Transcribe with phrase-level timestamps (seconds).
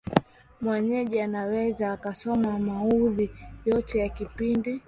[0.61, 3.29] mwenyeji anaweza akasoma maudhui
[3.65, 4.79] yote ya kipindi